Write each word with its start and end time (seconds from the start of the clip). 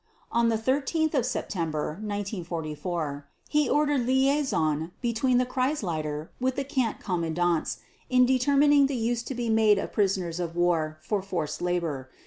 And 0.33 0.51
on 0.51 0.57
13 0.59 1.11
September 1.21 1.89
1944 2.01 3.27
he 3.49 3.69
ordered 3.69 4.03
liaison 4.07 4.93
between 4.99 5.37
the 5.37 5.45
Kreisleiter 5.45 6.29
with 6.39 6.55
the 6.55 6.63
camp 6.63 6.99
commandants 6.99 7.81
in 8.09 8.25
determining 8.25 8.87
the 8.87 8.95
use 8.95 9.21
to 9.21 9.35
be 9.35 9.47
made 9.47 9.77
of 9.77 9.93
prisoners 9.93 10.39
of 10.39 10.55
war 10.55 10.97
for 11.03 11.21
forced 11.21 11.61
labor. 11.61 12.09